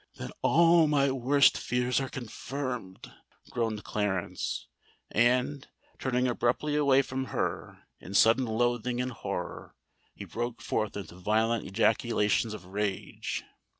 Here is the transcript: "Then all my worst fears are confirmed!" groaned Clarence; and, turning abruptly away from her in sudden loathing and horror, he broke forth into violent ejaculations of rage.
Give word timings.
"Then 0.17 0.31
all 0.41 0.87
my 0.87 1.11
worst 1.11 1.59
fears 1.59 1.99
are 1.99 2.09
confirmed!" 2.09 3.13
groaned 3.51 3.83
Clarence; 3.83 4.65
and, 5.11 5.67
turning 5.99 6.27
abruptly 6.27 6.75
away 6.75 7.03
from 7.03 7.25
her 7.25 7.83
in 7.99 8.15
sudden 8.15 8.45
loathing 8.47 8.99
and 8.99 9.11
horror, 9.11 9.75
he 10.15 10.25
broke 10.25 10.59
forth 10.59 10.97
into 10.97 11.13
violent 11.13 11.67
ejaculations 11.67 12.55
of 12.55 12.65
rage. 12.65 13.43